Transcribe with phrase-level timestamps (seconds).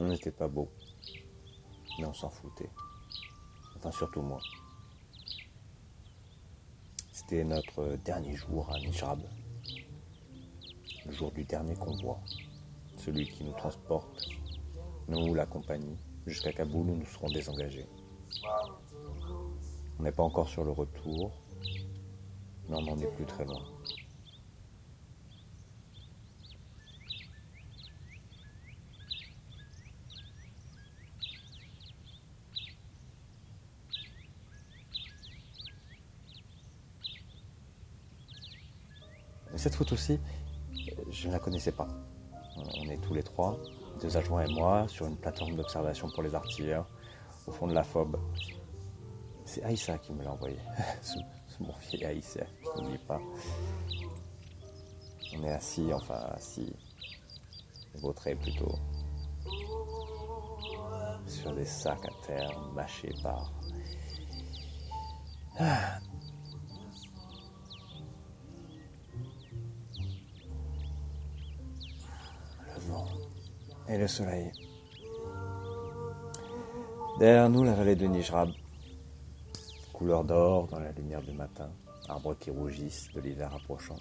[0.00, 0.70] On n'était pas beau,
[1.98, 2.70] mais on s'en foutait.
[3.76, 4.38] Enfin, surtout moi.
[7.12, 9.20] C'était notre dernier jour à Nishrab,
[11.04, 12.20] le jour du dernier convoi,
[12.96, 14.28] celui qui nous transporte,
[15.08, 17.88] nous, la compagnie, jusqu'à Kaboul où nous serons désengagés.
[19.98, 21.32] On n'est pas encore sur le retour,
[22.68, 23.64] mais on n'en est plus très loin.
[39.58, 40.20] Cette photo-ci,
[41.10, 41.88] je ne la connaissais pas.
[42.78, 43.58] On est tous les trois,
[44.00, 46.86] deux adjoints et moi, sur une plateforme d'observation pour les artilleurs,
[47.44, 48.16] au fond de la FOB.
[49.44, 50.56] C'est Aïssa qui me l'a envoyé.
[51.02, 51.18] C'est
[51.58, 53.20] mon vieil Aïssa, je n'oublie pas.
[55.36, 56.72] On est assis, enfin assis,
[57.96, 58.76] vautré plutôt,
[61.26, 63.52] sur des sacs à terre mâchés par.
[65.58, 65.98] Ah.
[73.88, 74.52] Et le soleil.
[77.18, 78.50] Derrière nous, la vallée de Nijrab,
[79.92, 81.70] couleur d'or dans la lumière du matin,
[82.08, 83.98] arbres qui rougissent de l'hiver approchant.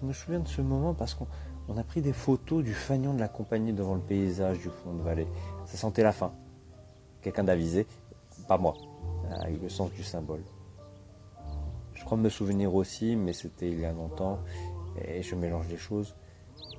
[0.00, 3.20] Je me souviens de ce moment parce qu'on a pris des photos du fanion de
[3.20, 5.28] la compagnie devant le paysage du fond de vallée.
[5.66, 6.32] Ça sentait la fin.
[7.22, 7.86] Quelqu'un d'avisé,
[8.48, 8.74] pas moi,
[9.30, 10.42] a eu le sens du symbole.
[11.92, 14.40] Je crois me souvenir aussi, mais c'était il y a longtemps,
[15.00, 16.16] et je mélange les choses,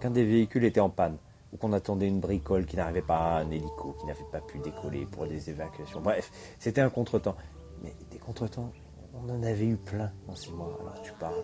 [0.01, 1.17] qu'un des véhicules était en panne,
[1.53, 5.05] ou qu'on attendait une bricole qui n'arrivait pas, un hélico qui n'avait pas pu décoller
[5.05, 6.01] pour des évacuations.
[6.01, 7.37] Bref, c'était un contretemps.
[7.81, 8.71] Mais des contretemps,
[9.13, 11.43] on en avait eu plein en six mois, alors tu parles.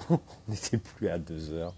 [0.10, 1.74] on n'était plus à deux heures.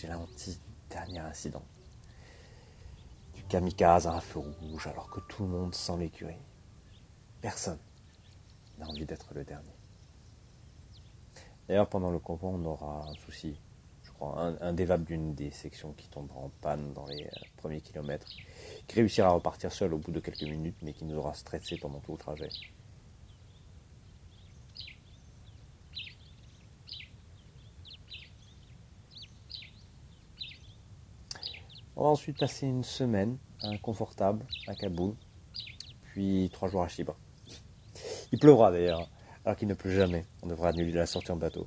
[0.00, 0.24] J'ai la du
[0.88, 1.62] dernier incident.
[3.34, 6.40] Du kamikaze à un feu rouge alors que tout le monde sent l'écurie.
[7.42, 7.78] Personne
[8.78, 9.74] n'a envie d'être le dernier.
[11.70, 13.54] D'ailleurs, pendant le convoi, on aura un souci.
[14.02, 17.80] Je crois, un, un d'une des sections qui tombera en panne dans les euh, premiers
[17.80, 18.26] kilomètres,
[18.88, 21.76] qui réussira à repartir seul au bout de quelques minutes, mais qui nous aura stressé
[21.76, 22.48] pendant tout le trajet.
[31.94, 35.14] On va ensuite passer une semaine inconfortable à Kaboul,
[36.02, 37.14] puis trois jours à Chiba.
[38.32, 39.08] Il pleuvra d'ailleurs
[39.44, 40.24] alors qu'il ne pleut jamais.
[40.42, 41.66] On devra annuler la sortie en bateau.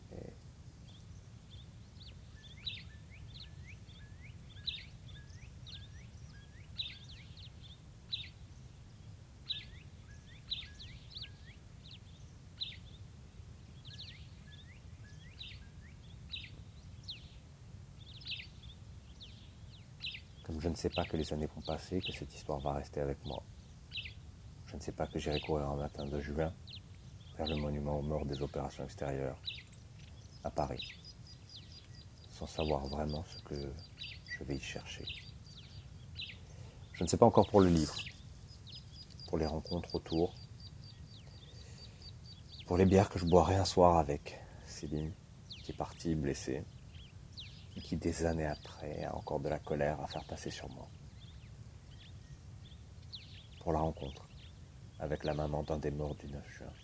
[20.46, 23.00] Comme je ne sais pas que les années vont passer, que cette histoire va rester
[23.00, 23.42] avec moi.
[24.68, 26.54] Je ne sais pas que j'irai courir un matin de juin
[27.38, 29.40] vers le monument aux morts des opérations extérieures
[30.44, 30.94] à Paris,
[32.30, 33.74] sans savoir vraiment ce que
[34.26, 35.06] je vais y chercher.
[36.94, 37.96] Je ne sais pas encore pour le livre,
[39.28, 40.36] pour les rencontres autour,
[42.68, 45.12] pour les bières que je boirai un soir avec Céline,
[45.64, 46.64] qui est partie blessée,
[47.76, 50.88] et qui des années après a encore de la colère à faire passer sur moi.
[53.62, 54.28] Pour la rencontre
[55.00, 56.83] avec la maman d'un des morts du 9 juin.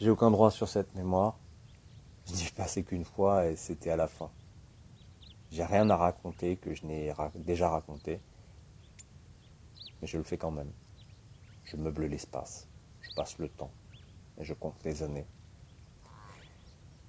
[0.00, 1.38] J'ai aucun droit sur cette mémoire.
[2.26, 4.30] Je n'y passé qu'une fois et c'était à la fin.
[5.50, 8.18] J'ai rien à raconter que je n'ai déjà raconté,
[10.00, 10.72] mais je le fais quand même.
[11.64, 12.66] Je meuble l'espace,
[13.02, 13.72] je passe le temps
[14.38, 15.26] et je compte les années.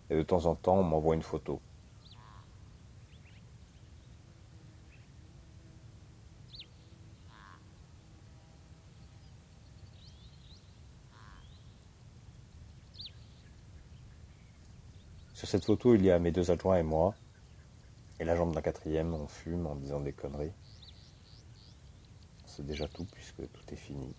[0.09, 1.61] Et de temps en temps, on m'envoie une photo.
[15.41, 17.15] Sur cette photo, il y a mes deux adjoints et moi.
[18.19, 20.53] Et la jambe d'un quatrième, on fume en disant des conneries.
[22.45, 24.13] C'est déjà tout puisque tout est fini.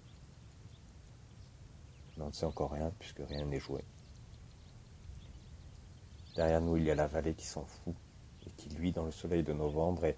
[2.17, 3.85] Mais on ne sait encore rien puisque rien n'est joué.
[6.35, 7.95] Derrière nous, il y a la vallée qui s'en fout
[8.45, 10.07] et qui luit dans le soleil de novembre.
[10.07, 10.17] Et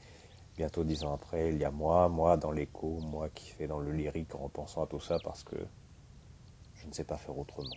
[0.56, 3.78] bientôt dix ans après, il y a moi, moi dans l'écho, moi qui fais dans
[3.78, 5.56] le lyrique en repensant à tout ça parce que
[6.76, 7.76] je ne sais pas faire autrement.